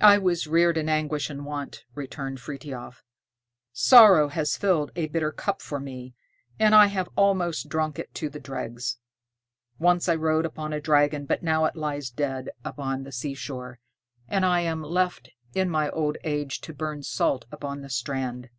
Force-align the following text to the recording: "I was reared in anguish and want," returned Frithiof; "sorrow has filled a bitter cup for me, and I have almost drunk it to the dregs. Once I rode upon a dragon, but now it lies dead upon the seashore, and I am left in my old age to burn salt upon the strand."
"I 0.00 0.18
was 0.18 0.48
reared 0.48 0.76
in 0.76 0.88
anguish 0.88 1.30
and 1.30 1.46
want," 1.46 1.84
returned 1.94 2.40
Frithiof; 2.40 3.04
"sorrow 3.72 4.26
has 4.26 4.56
filled 4.56 4.90
a 4.96 5.06
bitter 5.06 5.30
cup 5.30 5.62
for 5.62 5.78
me, 5.78 6.16
and 6.58 6.74
I 6.74 6.86
have 6.86 7.08
almost 7.14 7.68
drunk 7.68 8.00
it 8.00 8.12
to 8.14 8.28
the 8.28 8.40
dregs. 8.40 8.98
Once 9.78 10.08
I 10.08 10.16
rode 10.16 10.44
upon 10.44 10.72
a 10.72 10.80
dragon, 10.80 11.24
but 11.24 11.44
now 11.44 11.66
it 11.66 11.76
lies 11.76 12.10
dead 12.10 12.48
upon 12.64 13.04
the 13.04 13.12
seashore, 13.12 13.78
and 14.26 14.44
I 14.44 14.62
am 14.62 14.82
left 14.82 15.30
in 15.54 15.70
my 15.70 15.88
old 15.90 16.18
age 16.24 16.60
to 16.62 16.74
burn 16.74 17.04
salt 17.04 17.44
upon 17.52 17.82
the 17.82 17.90
strand." 17.90 18.50